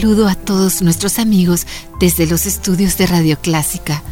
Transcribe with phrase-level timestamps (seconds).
[0.00, 1.66] Saludo a todos nuestros amigos
[1.98, 4.02] desde los estudios de Radio Clásica.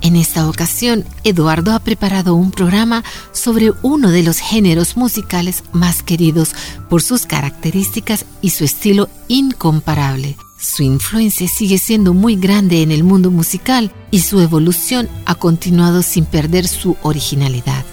[0.00, 6.04] En esta ocasión, Eduardo ha preparado un programa sobre uno de los géneros musicales más
[6.04, 6.54] queridos
[6.88, 10.36] por sus características y su estilo incomparable.
[10.60, 16.04] Su influencia sigue siendo muy grande en el mundo musical y su evolución ha continuado
[16.04, 17.84] sin perder su originalidad.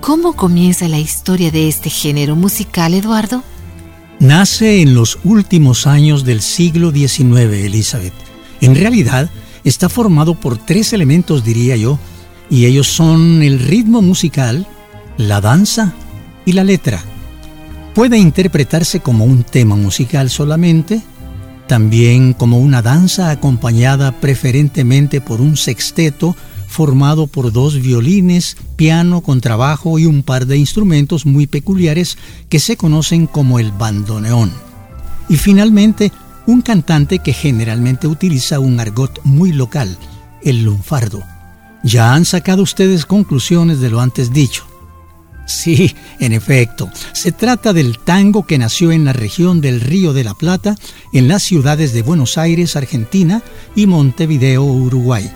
[0.00, 3.44] ¿Cómo comienza la historia de este género musical, Eduardo?
[4.20, 8.12] Nace en los últimos años del siglo XIX, Elizabeth.
[8.60, 9.30] En realidad,
[9.62, 12.00] está formado por tres elementos, diría yo,
[12.50, 14.66] y ellos son el ritmo musical,
[15.18, 15.92] la danza
[16.44, 17.00] y la letra.
[17.94, 21.00] Puede interpretarse como un tema musical solamente,
[21.68, 26.34] también como una danza acompañada preferentemente por un sexteto
[26.68, 32.18] formado por dos violines, piano, contrabajo y un par de instrumentos muy peculiares
[32.48, 34.52] que se conocen como el bandoneón.
[35.28, 36.12] Y finalmente,
[36.46, 39.98] un cantante que generalmente utiliza un argot muy local,
[40.42, 41.22] el lunfardo.
[41.82, 44.64] Ya han sacado ustedes conclusiones de lo antes dicho.
[45.46, 50.22] Sí, en efecto, se trata del tango que nació en la región del Río de
[50.22, 50.76] la Plata,
[51.14, 53.42] en las ciudades de Buenos Aires, Argentina,
[53.74, 55.30] y Montevideo, Uruguay.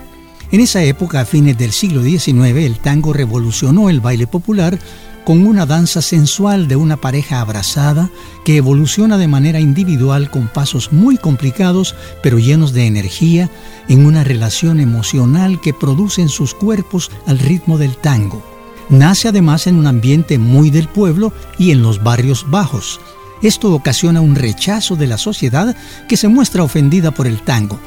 [0.53, 4.77] En esa época, a fines del siglo XIX, el tango revolucionó el baile popular
[5.25, 8.11] con una danza sensual de una pareja abrazada
[8.45, 13.49] que evoluciona de manera individual con pasos muy complicados pero llenos de energía
[13.87, 18.45] en una relación emocional que producen sus cuerpos al ritmo del tango.
[18.89, 23.01] Nace además en un ambiente muy del pueblo y en los barrios bajos.
[23.41, 25.75] Esto ocasiona un rechazo de la sociedad
[26.07, 27.79] que se muestra ofendida por el tango.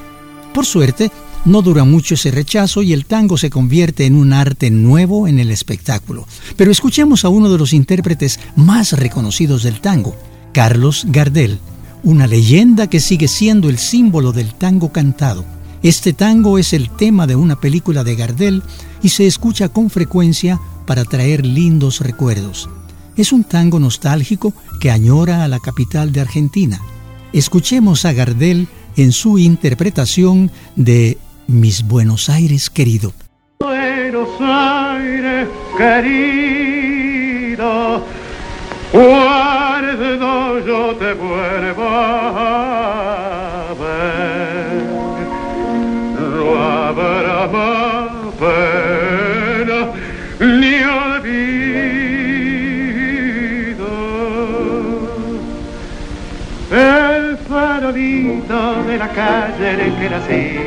[0.53, 1.13] Por suerte,
[1.47, 5.39] no dura mucho ese rechazo y el tango se convierte en un arte nuevo en
[5.39, 6.27] el espectáculo.
[6.57, 10.15] Pero escuchemos a uno de los intérpretes más reconocidos del tango,
[10.53, 11.59] Carlos Gardel,
[12.03, 15.45] una leyenda que sigue siendo el símbolo del tango cantado.
[15.83, 18.63] Este tango es el tema de una película de Gardel
[19.03, 22.69] y se escucha con frecuencia para traer lindos recuerdos.
[23.17, 26.81] Es un tango nostálgico que añora a la capital de Argentina.
[27.33, 33.13] Escuchemos a Gardel en su interpretación de mis Buenos Aires querido.
[33.61, 36.87] Buenos Aires querido,
[38.93, 42.29] cuando yo te vuelva
[43.71, 44.83] a ver,
[46.19, 48.11] no habrá más
[48.41, 49.93] pena
[50.41, 51.47] ni olvido.
[56.71, 60.66] El farolito de la calle en que nací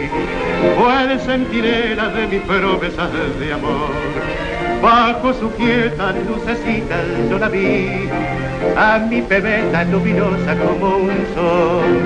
[0.77, 3.09] fue el centinela de mis promesas
[3.39, 3.89] de amor.
[4.81, 6.95] Bajo su quieta lucecita
[7.29, 8.07] yo la vi,
[8.77, 12.01] a mi pebeta luminosa como un sol.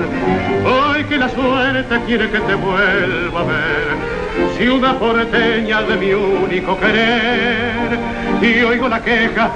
[0.66, 6.76] Hoy que la suerte quiere que te vuelva a ver, ciudad porteña de mi único
[6.80, 7.98] querer,
[8.42, 9.50] y oigo la queja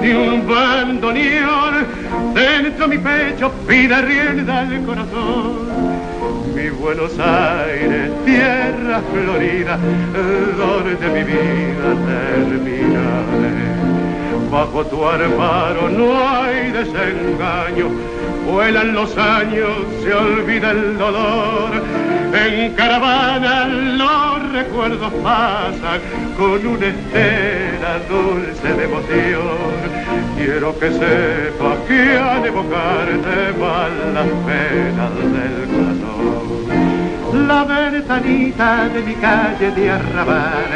[0.00, 1.86] de un bandoneón.
[2.34, 5.73] Dentro mi pecho pide rienda el corazón.
[6.54, 9.76] Mi Buenos Aires, tierra florida,
[10.56, 13.74] donde mi vida terminaré.
[14.50, 17.88] Bajo tu armaro no hay desengaño,
[18.46, 19.72] vuelan los años,
[20.02, 21.70] se olvida el dolor.
[22.32, 26.00] En caravana los recuerdos pasan
[26.36, 30.03] con una estela dulce de emoción.
[30.36, 37.48] Quiero que sepas que al evocarte van las penas del corazón.
[37.48, 40.70] La ventanita de mi calle de arrabal,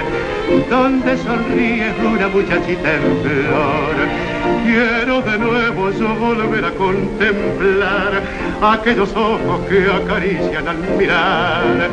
[0.69, 4.28] donde sonríe una muchachita en flor.
[4.65, 8.23] Quiero de nuevo yo volver a contemplar
[8.63, 11.89] aquellos ojos que acarician al mirar.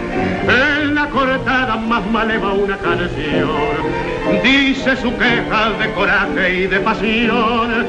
[0.47, 3.95] En la cortada más maleva una canción
[4.43, 7.85] dice su queja de coraje y de pasión,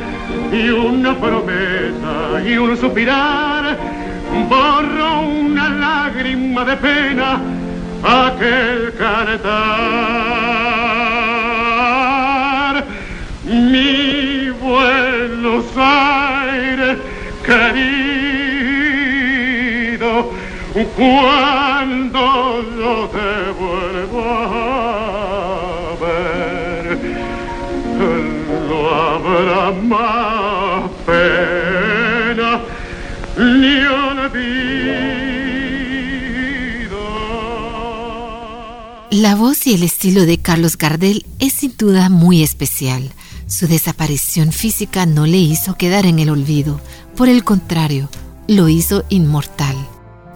[0.52, 3.76] y una promesa y un suspirar,
[4.48, 7.40] borro una lágrima de pena,
[8.02, 9.56] aquel canetar.
[13.44, 14.05] Mi
[14.76, 16.98] Buenos Aires
[17.42, 17.90] querido,
[20.94, 22.20] cuando
[22.78, 26.84] yo te vuelvo a ver,
[28.68, 32.50] no habrá más pena
[33.38, 34.36] ni olvido.
[39.10, 43.10] La voz y el estilo de Carlos Gardel es sin duda muy especial.
[43.46, 46.80] Su desaparición física no le hizo quedar en el olvido,
[47.16, 48.08] por el contrario,
[48.48, 49.76] lo hizo inmortal.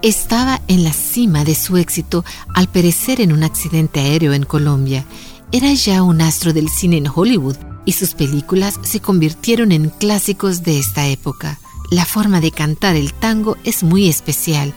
[0.01, 2.25] Estaba en la cima de su éxito
[2.55, 5.05] al perecer en un accidente aéreo en Colombia.
[5.51, 10.63] Era ya un astro del cine en Hollywood y sus películas se convirtieron en clásicos
[10.63, 11.59] de esta época.
[11.91, 14.73] La forma de cantar el tango es muy especial.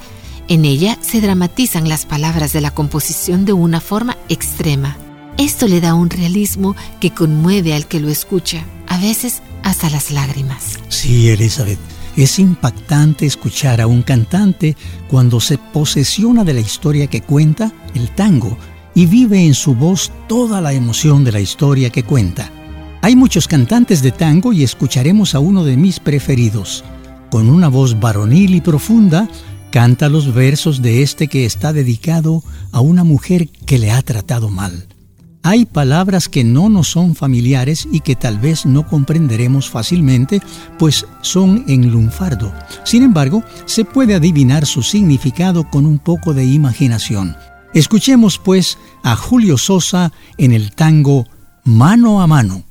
[0.48, 4.98] En ella se dramatizan las palabras de la composición de una forma extrema.
[5.38, 10.12] Esto le da un realismo que conmueve al que lo escucha, a veces hasta las
[10.12, 10.80] lágrimas.
[10.90, 11.80] Sí, Elizabeth.
[12.16, 14.78] Es impactante escuchar a un cantante
[15.10, 18.56] cuando se posesiona de la historia que cuenta, el tango,
[18.94, 22.52] y vive en su voz toda la emoción de la historia que cuenta.
[23.02, 26.84] Hay muchos cantantes de tango y escucharemos a uno de mis preferidos.
[27.32, 29.28] Con una voz varonil y profunda,
[29.72, 34.50] canta los versos de este que está dedicado a una mujer que le ha tratado
[34.50, 34.88] mal.
[35.46, 40.42] Hay palabras que no nos son familiares y que tal vez no comprenderemos fácilmente,
[40.80, 42.54] pues son en lunfardo.
[42.86, 47.36] Sin embargo, se puede adivinar su significado con un poco de imaginación.
[47.74, 51.28] Escuchemos pues a Julio Sosa en el tango
[51.66, 52.64] Mano a Mano.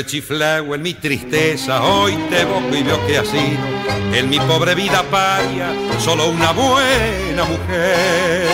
[0.00, 4.74] Rechiflao en mi tristeza, hoy te evoco y veo que ha sido en mi pobre
[4.74, 8.48] vida paria solo una buena mujer.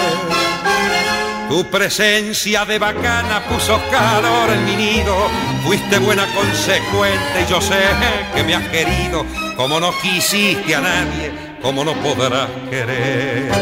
[1.49, 5.15] Tu presencia de bacana puso calor en mi nido,
[5.65, 7.79] fuiste buena consecuente y yo sé
[8.35, 9.25] que me has querido
[9.57, 11.31] como no quisiste a nadie,
[11.62, 13.53] como no podrás querer.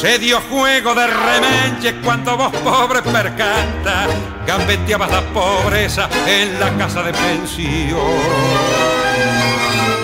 [0.00, 4.06] Se dio juego de remenche cuando vos pobre percanta
[4.46, 7.98] gambeteabas la pobreza en la casa de pensión.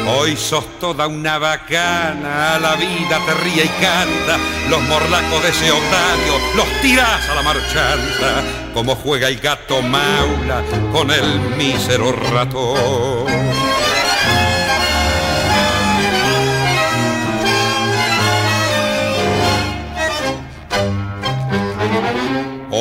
[0.09, 4.37] Hoy sos toda una bacana, la vida te ríe y canta,
[4.69, 8.43] los morlacos de ese otario los tirás a la marchanta,
[8.75, 13.84] como juega el gato maula con el mísero ratón.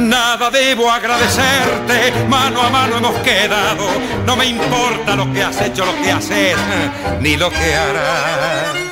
[0.00, 3.86] Nada debo agradecerte, mano a mano hemos quedado.
[4.24, 6.56] No me importa lo que has hecho, lo que haces,
[7.20, 8.90] ni lo que harás.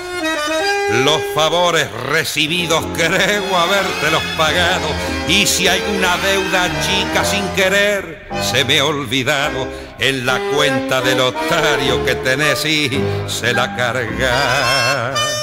[1.05, 4.89] Los favores recibidos creo habértelos pagado
[5.29, 11.03] y si hay una deuda chica sin querer se me ha olvidado en la cuenta
[11.03, 12.91] del otario que tenés y
[13.27, 15.38] se la carga.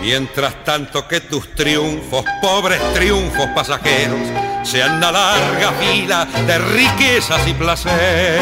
[0.00, 4.20] Mientras tanto que tus triunfos, pobres triunfos pasajeros,
[4.62, 8.40] sean la larga fila de riquezas y placer.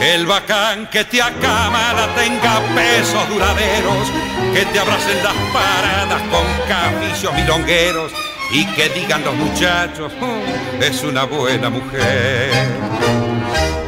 [0.00, 4.08] El bacán que te acamala tenga pesos duraderos,
[4.54, 8.12] que te abracen las paradas con caficios milongueros
[8.52, 13.19] y que digan los muchachos, oh, es una buena mujer.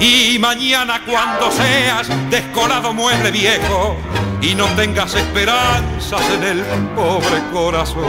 [0.03, 3.97] Y mañana cuando seas descolado mueble viejo,
[4.41, 6.61] y no tengas esperanzas en el
[6.97, 8.03] pobre corazón.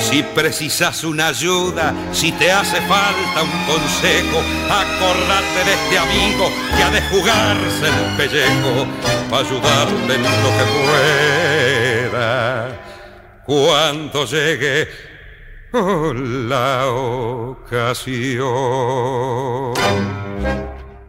[0.00, 6.82] Si precisas una ayuda, si te hace falta un consejo, acordate de este amigo que
[6.82, 8.86] ha de jugarse el pellejo
[9.28, 10.64] para ayudarte en lo que
[12.08, 12.80] pueda.
[13.44, 14.88] Cuando llegue
[16.48, 18.44] la ocasión.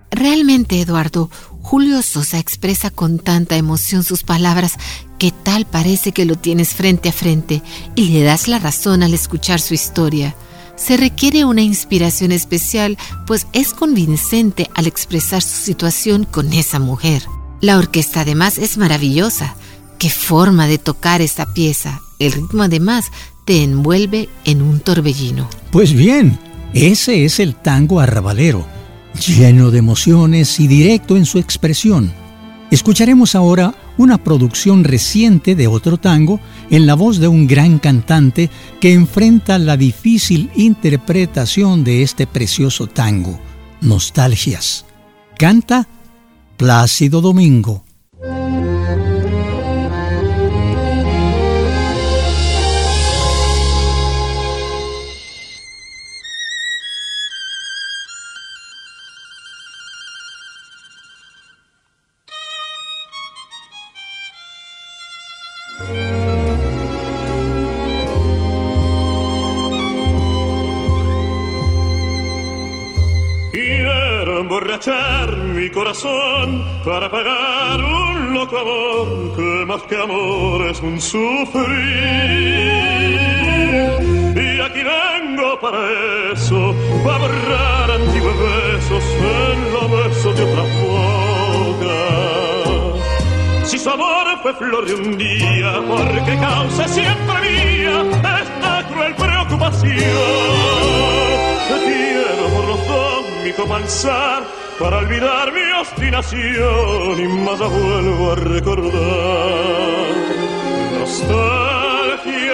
[0.10, 1.29] Realmente, Eduardo,
[1.62, 4.74] Julio Sosa expresa con tanta emoción sus palabras
[5.19, 7.62] que tal parece que lo tienes frente a frente
[7.95, 10.36] y le das la razón al escuchar su historia.
[10.75, 17.24] Se requiere una inspiración especial, pues es convincente al expresar su situación con esa mujer.
[17.62, 19.55] La orquesta además es maravillosa.
[20.00, 22.01] Qué forma de tocar esta pieza.
[22.19, 23.12] El ritmo además
[23.45, 25.50] te envuelve en un torbellino.
[25.72, 26.39] Pues bien,
[26.74, 28.65] ese es el tango arrabalero
[29.15, 32.12] lleno de emociones y directo en su expresión.
[32.72, 38.50] Escucharemos ahora una producción reciente de otro tango en la voz de un gran cantante
[38.81, 43.39] que enfrenta la difícil interpretación de este precioso tango,
[43.81, 44.86] Nostalgias.
[45.38, 45.88] Canta
[46.57, 47.84] Plácido Domingo.
[75.53, 81.65] Mi corazón para pagar un loco amor que más que amor es un sufrir.
[84.35, 91.97] Y aquí vengo para eso, para borrar antiguos besos en los besos de otra boca.
[93.63, 98.03] Si su amor fue flor de un día, porque causa siempre mía
[98.41, 99.95] esta cruel preocupación.
[101.69, 102.79] Te quiero por los
[103.53, 104.43] comenzar
[104.79, 108.93] para olvidar mi obstinación y más vuelvo a recordar.
[110.99, 112.45] Nostalgias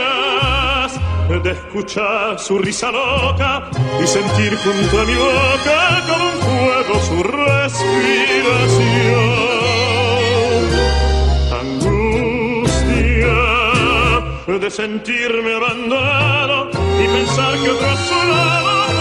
[1.39, 3.69] de escuchar su risa loca
[4.03, 8.01] y sentir junto a mi boca como un fuego su respiración.
[11.61, 13.37] Angustia
[14.59, 16.69] de sentirme abandonado
[17.01, 19.00] y pensar que otro a su lado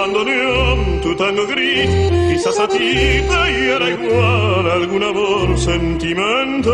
[0.00, 0.32] Abandoné
[1.02, 1.90] tu tango gris,
[2.30, 3.20] quizás a ti
[3.76, 6.70] era igual algún amor sentimental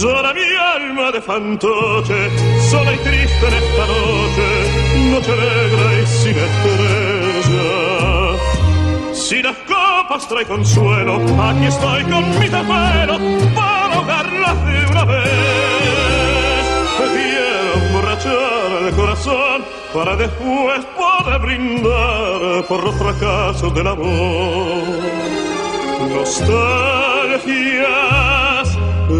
[0.00, 0.40] Llora mi
[0.74, 2.30] alma de fantoche,
[2.70, 4.46] sola y triste en esta noche,
[5.12, 7.72] noche negra y sin estrella.
[9.12, 13.18] Si las copas trae consuelo, aquí estoy con mi tajuelo
[13.54, 16.64] para ahogarlas de una vez.
[17.12, 19.63] Quiero emborrachar el corazón
[19.94, 24.82] para después poder brindar por los fracasos del amor.
[26.12, 27.44] Nostalgia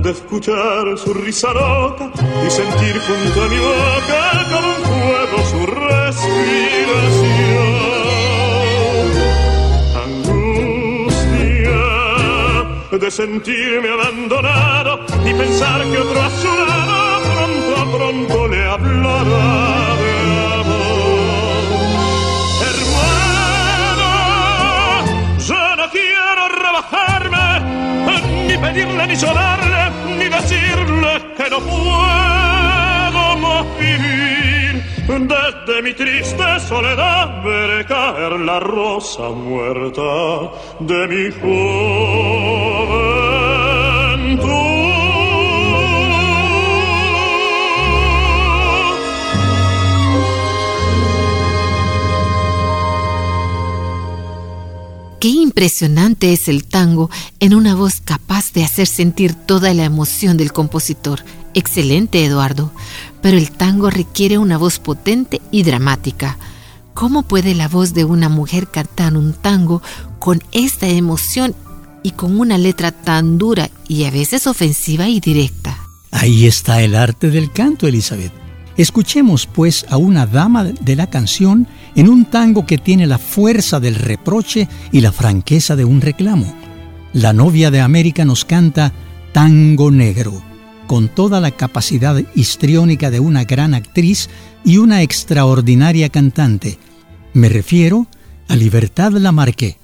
[0.03, 2.11] de escuchar su risa loca
[2.45, 6.65] y sentir junto a mi boca como un fuego su respiración.
[10.05, 11.83] Angustia
[12.99, 17.15] de sentirme abandonado y pensar que otro a su lado
[17.97, 19.84] pronto le hablará
[28.47, 34.75] ni pedirle ni llorarle, ni decirle que no puedo más vivir.
[35.07, 40.51] Desde mi triste soledad veré caer la rosa muerta
[40.81, 43.04] de mi juventud.
[55.65, 57.09] Impresionante es el tango
[57.41, 61.25] en una voz capaz de hacer sentir toda la emoción del compositor.
[61.55, 62.71] Excelente, Eduardo.
[63.23, 66.37] Pero el tango requiere una voz potente y dramática.
[66.93, 69.81] ¿Cómo puede la voz de una mujer cantar un tango
[70.19, 71.55] con esta emoción
[72.03, 75.79] y con una letra tan dura y a veces ofensiva y directa?
[76.11, 78.44] Ahí está el arte del canto, Elizabeth.
[78.77, 83.79] Escuchemos pues a una dama de la canción en un tango que tiene la fuerza
[83.79, 86.53] del reproche y la franqueza de un reclamo.
[87.13, 88.93] La novia de América nos canta
[89.33, 90.43] Tango Negro,
[90.89, 94.29] con toda la capacidad histriónica de una gran actriz
[94.65, 96.79] y una extraordinaria cantante.
[97.33, 98.09] Me refiero
[98.49, 99.79] a Libertad Lamarque.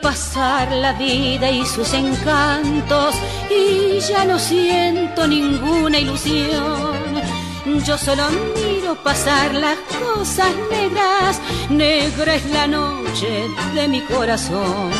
[0.00, 3.14] Pasar la vida y sus encantos
[3.50, 6.92] y ya no siento ninguna ilusión.
[7.84, 11.40] Yo solo miro pasar las cosas negras,
[11.70, 14.90] negra es la noche de mi corazón.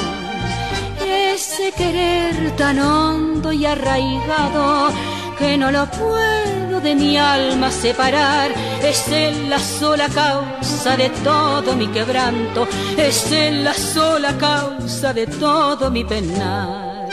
[1.05, 4.93] Ese querer tan hondo y arraigado
[5.39, 8.51] que no lo puedo de mi alma separar.
[8.83, 15.27] Es él la sola causa de todo mi quebranto, es él la sola causa de
[15.27, 17.09] todo mi penar.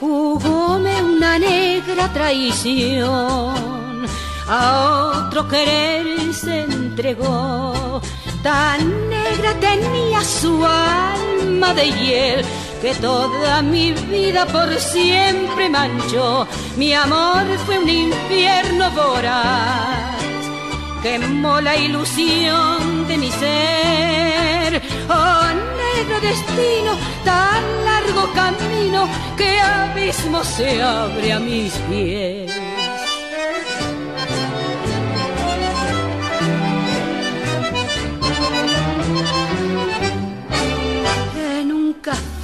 [0.00, 4.06] Jugóme una negra traición,
[4.48, 7.77] a otro querer se entregó
[8.48, 12.42] Tan negra tenía su alma de hiel
[12.80, 16.48] que toda mi vida por siempre manchó.
[16.78, 20.16] Mi amor fue un infierno voraz,
[21.02, 24.80] quemó la ilusión de mi ser.
[25.10, 25.48] Oh,
[25.82, 26.92] negro destino,
[27.26, 29.06] tan largo camino,
[29.36, 32.57] que abismo se abre a mis pies.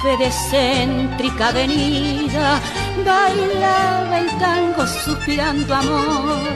[0.05, 2.61] De céntrica avenida
[3.03, 6.47] bailaba el tango suspirando amor.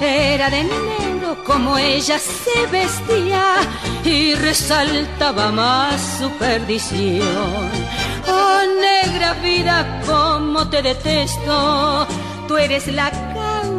[0.00, 3.54] Era de negro como ella se vestía
[4.04, 7.70] y resaltaba más su perdición.
[8.28, 12.06] Oh negra vida, como te detesto,
[12.46, 13.10] tú eres la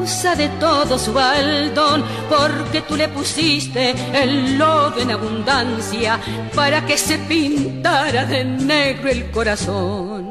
[0.03, 6.19] de todo su baldón, porque tú le pusiste el lodo en abundancia
[6.53, 10.29] para que se pintara de negro el corazón.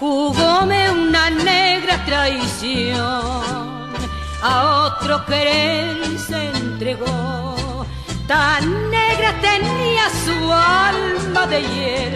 [0.00, 3.04] Jugóme una negra traición,
[4.42, 7.47] a otro querer se entregó
[8.28, 12.12] Tan negra tenía su alma de hiel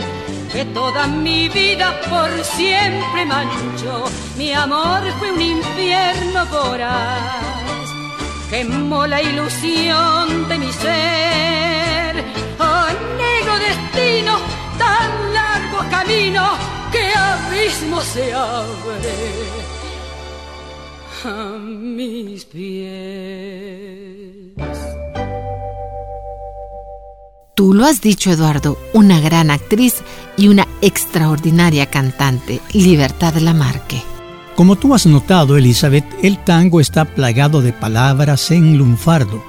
[0.53, 4.05] que toda mi vida por siempre manchó.
[4.37, 7.89] Mi amor fue un infierno voraz,
[8.51, 12.23] quemó la ilusión de mi ser.
[12.59, 14.39] Oh, negro destino,
[14.79, 16.59] tan largo camino,
[16.93, 19.49] que abismo se abre
[21.25, 23.43] a mis pies.
[27.55, 29.97] Tú lo has dicho, Eduardo, una gran actriz
[30.39, 34.03] y una extraordinaria cantante, Libertad Lamarque.
[34.57, 39.45] Como tú has notado, Elizabeth, el tango está plagado de palabras en lunfardo.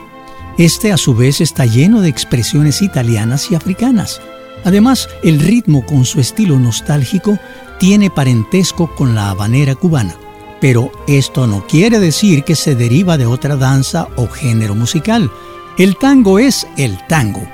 [0.58, 4.20] Este a su vez está lleno de expresiones italianas y africanas.
[4.66, 7.40] Además, el ritmo con su estilo nostálgico
[7.80, 10.16] tiene parentesco con la habanera cubana.
[10.60, 15.32] Pero esto no quiere decir que se deriva de otra danza o género musical.
[15.78, 17.48] El tango es el tango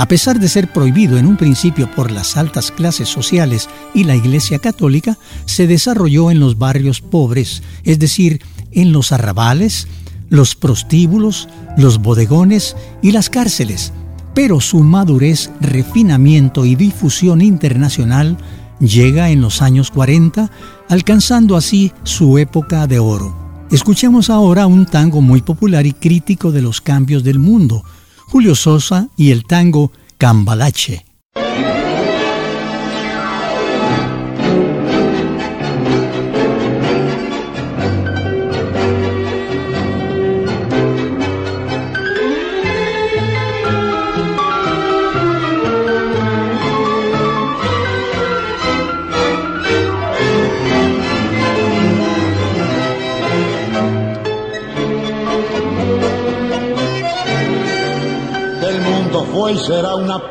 [0.00, 4.16] a pesar de ser prohibido en un principio por las altas clases sociales y la
[4.16, 8.40] Iglesia Católica, se desarrolló en los barrios pobres, es decir,
[8.72, 9.88] en los arrabales,
[10.30, 13.92] los prostíbulos, los bodegones y las cárceles.
[14.32, 18.38] pero su madurez, refinamiento y difusión internacional
[18.78, 20.50] llega en los años 40,
[20.88, 23.36] alcanzando así su época de oro.
[23.70, 27.84] Escuchemos ahora un tango muy popular y crítico de los cambios del mundo,
[28.30, 31.09] Julio Sosa y el tango Cambalache.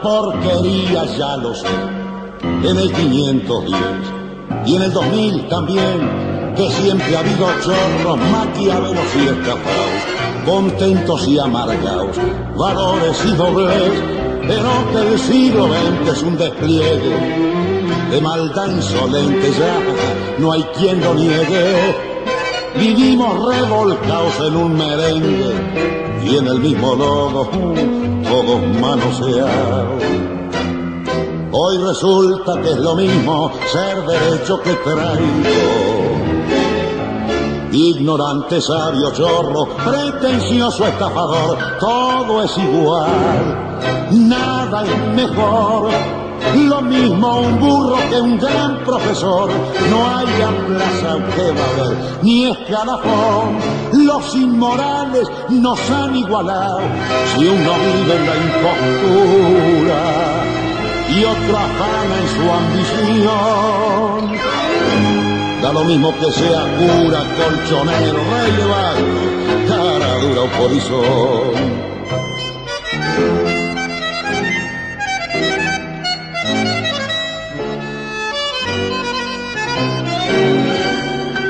[0.01, 1.67] Porquería, ya lo sé.
[2.63, 3.75] En el 510
[4.65, 10.01] y en el 2000 también, que siempre ha habido chorros, maquiavelos y estafados,
[10.45, 12.17] contentos y amargados,
[12.57, 13.91] valores y dobles,
[14.47, 17.59] pero que el siglo XX es un despliegue
[18.09, 19.79] de maldad insolente ya,
[20.39, 21.95] no hay quien lo niegue.
[22.75, 25.53] Vivimos revolcados en un merengue
[26.25, 27.49] y en el mismo lodo
[28.29, 30.03] todos manoseados.
[31.51, 36.09] Hoy resulta que es lo mismo ser derecho que traigo.
[37.71, 43.79] Ignorante, sabio, chorro, pretencioso, estafador, todo es igual,
[44.11, 45.89] nada es mejor
[46.55, 49.49] lo mismo un burro que un gran profesor,
[49.89, 50.25] no hay
[50.67, 53.78] plaza que va a ver, ni escalafón.
[53.93, 56.81] Los inmorales nos han igualado,
[57.35, 59.99] si uno vive en la impostura
[61.09, 63.79] y otro afana en su ambición.
[65.61, 68.65] Da lo mismo que sea cura, colchonero, rey de
[69.67, 71.89] cara dura o polizón.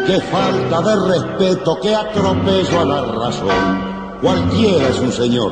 [0.10, 4.18] Qué falta de respeto, qué atropello a la razón.
[4.20, 5.52] Cualquiera es un señor,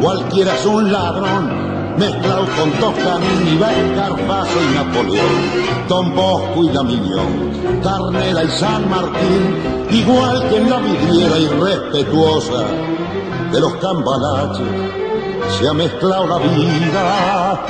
[0.00, 3.58] cualquiera es un ladrón, mezclado con Toscanini,
[3.94, 10.78] Carpazo y Napoleón, Don Bosco y Damiñón, Carnera y San Martín, igual que en la
[10.78, 12.64] vidriera irrespetuosa
[13.52, 14.66] de los cambalaches,
[15.58, 17.66] se ha mezclado la vida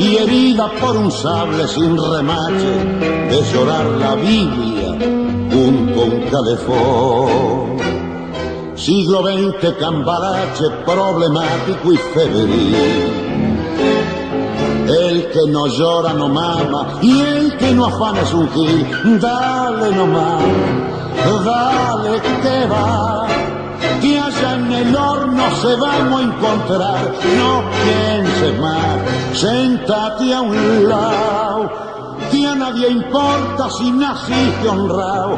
[0.00, 2.72] y herida por un sable sin remache
[3.30, 4.96] de llorar la Biblia
[5.52, 7.76] junto a un calefón.
[8.76, 12.76] Siglo XX, cambarache problemático y febril.
[14.88, 18.86] El que no llora no mama y el que no afana es un gil.
[19.20, 20.42] Dale nomás,
[21.44, 23.39] dale que va.
[24.00, 27.12] Que allá en el horno se vamos a encontrar.
[27.36, 31.90] No pienses más, sentate a un lado
[32.30, 35.36] que a nadie importa si naciste honrado,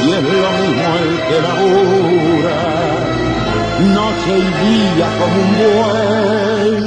[0.00, 2.58] si es lo mismo el que labura,
[3.94, 6.82] noche y día como un buey.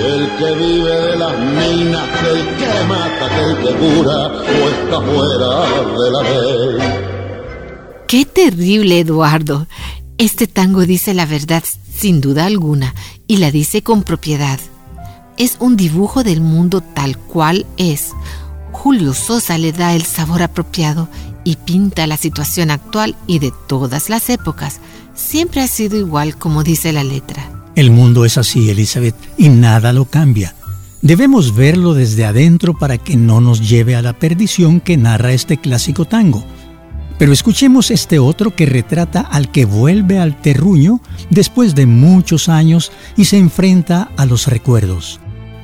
[0.00, 4.68] El que vive de las minas, que el que mata, que el que cura, o
[4.68, 5.50] está fuera
[5.98, 7.19] de la ley.
[8.10, 9.68] Qué terrible, Eduardo.
[10.18, 11.62] Este tango dice la verdad
[11.94, 12.92] sin duda alguna
[13.28, 14.58] y la dice con propiedad
[15.40, 18.10] es un dibujo del mundo tal cual es.
[18.72, 21.08] Julio Sosa le da el sabor apropiado
[21.44, 24.80] y pinta la situación actual y de todas las épocas.
[25.14, 27.48] Siempre ha sido igual como dice la letra.
[27.74, 30.54] El mundo es así, Elizabeth, y nada lo cambia.
[31.00, 35.56] Debemos verlo desde adentro para que no nos lleve a la perdición que narra este
[35.56, 36.44] clásico tango.
[37.20, 42.92] Pero escuchemos este otro que retrata al que vuelve al terruño después de muchos años
[43.14, 45.20] y se enfrenta a los recuerdos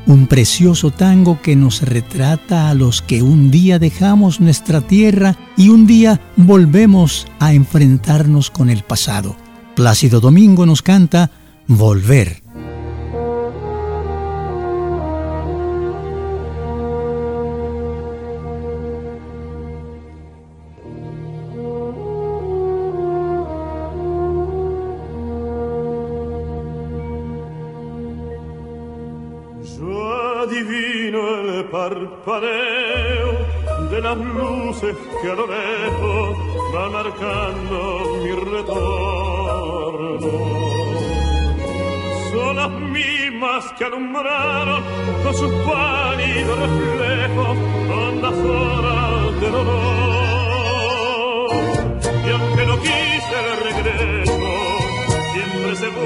[0.07, 5.69] un precioso tango que nos retrata a los que un día dejamos nuestra tierra y
[5.69, 9.35] un día volvemos a enfrentarnos con el pasado.
[9.75, 11.33] Plácido Domingo nos canta
[11.67, 12.46] Volver.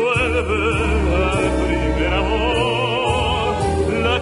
[0.00, 0.60] Vuelve
[1.32, 3.54] al primer amor.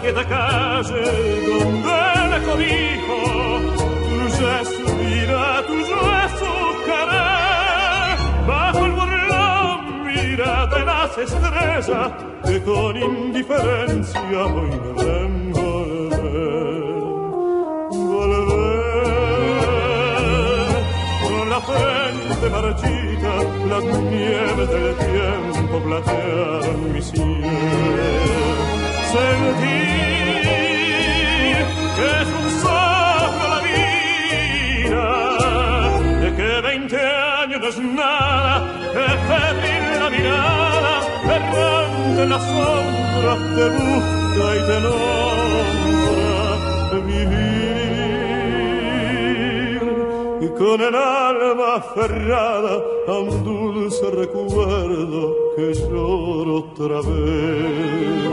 [0.02, 1.04] quieta calle
[1.48, 2.00] donde
[2.32, 3.18] le cobijo,
[4.08, 6.54] tuya es su vida, tuyo es su
[6.86, 8.16] querer.
[8.46, 12.08] Bajo el burlón mira de las estrellas
[12.46, 16.78] que con indiferencia hoy me ven volver.
[20.28, 20.82] Volver
[21.22, 27.26] con la frente marchita, las nieves del tiempo platearon mi cielo.
[29.12, 29.88] Sentir
[31.96, 35.06] que es un soplo la vida,
[36.20, 38.54] de que veinte años no es nada,
[38.92, 46.36] que febril la mirada, errante en la sombra, te busca y te nombra
[47.06, 47.58] vivir.
[50.40, 58.28] Y con el alma aferrada a un dulce recuerdo que lloro otra vez.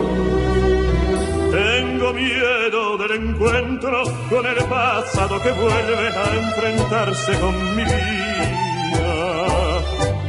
[1.52, 9.06] Tengo miedo del encuentro con el pasado que vuelve a enfrentarse con mi vida.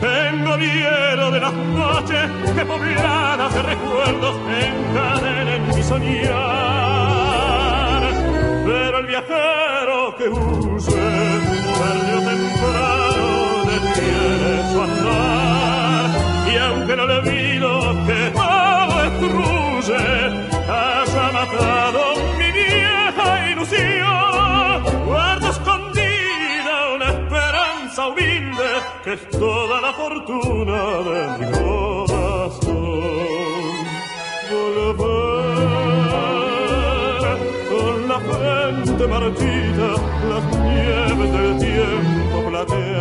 [0.00, 6.76] Tengo miedo de las noches que pobladas de recuerdos encadenen mi soñar.
[8.64, 11.15] Pero el viajero que temprano,
[14.72, 16.10] su andar.
[16.52, 17.70] Y aunque no le olvido
[18.06, 20.02] que todo destruye,
[20.68, 22.02] haya matado
[22.38, 24.76] mi vieja ilusión.
[25.06, 28.68] Guardo escondida una esperanza humilde
[29.04, 32.76] que es toda la fortuna de mi corazón.
[34.50, 35.16] Volver
[37.70, 39.88] con la frente marchita,
[40.30, 42.95] las nieves del tiempo platean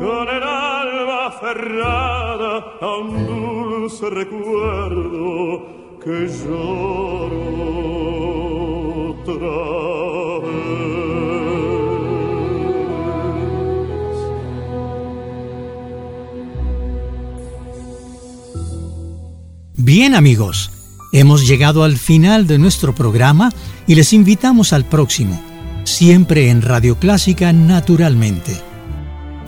[0.00, 2.52] con el alma aferrada
[3.26, 5.66] dulce recuerdo
[6.02, 7.56] que lloro.
[19.78, 20.75] Bien amigos,
[21.20, 23.50] hemos llegado al final de nuestro programa
[23.86, 25.40] y les invitamos al próximo,
[25.84, 28.60] siempre en Radio Clásica Naturalmente.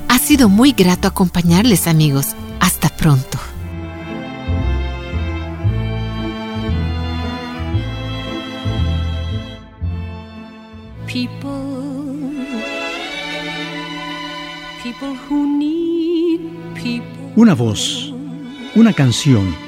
[0.09, 2.29] Ha sido muy grato acompañarles amigos.
[2.59, 3.39] Hasta pronto.
[11.07, 12.35] People,
[14.83, 16.41] people who need
[16.75, 17.33] people.
[17.37, 18.15] Una voz,
[18.75, 19.68] una canción,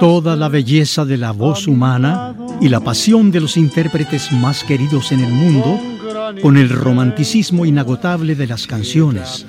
[0.00, 5.12] toda la belleza de la voz humana y la pasión de los intérpretes más queridos
[5.12, 5.78] en el mundo,
[6.42, 9.46] con el romanticismo inagotable de las canciones,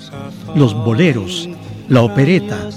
[0.55, 1.49] los boleros,
[1.89, 2.69] la opereta,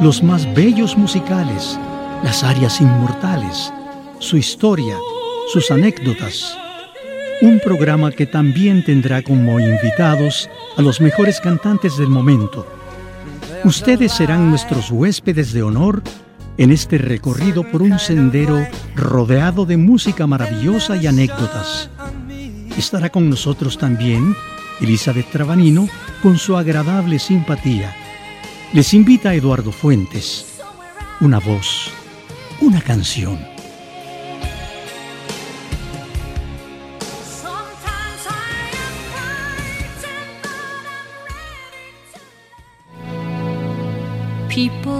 [0.00, 1.78] los más bellos musicales,
[2.22, 3.72] las arias inmortales,
[4.18, 4.96] su historia,
[5.52, 6.56] sus anécdotas.
[7.42, 12.66] Un programa que también tendrá como invitados a los mejores cantantes del momento.
[13.64, 16.02] Ustedes serán nuestros huéspedes de honor
[16.56, 21.90] en este recorrido por un sendero rodeado de música maravillosa y anécdotas.
[22.76, 24.34] Estará con nosotros también
[24.80, 25.88] Elizabeth Trabanino
[26.22, 27.94] con su agradable simpatía.
[28.72, 30.46] Les invita a Eduardo Fuentes.
[31.20, 31.90] Una voz,
[32.60, 33.38] una canción.
[44.48, 44.99] People,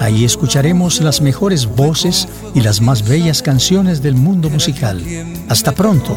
[0.00, 5.04] Ahí escucharemos las mejores voces y las más bellas canciones del mundo musical.
[5.48, 6.16] Hasta pronto.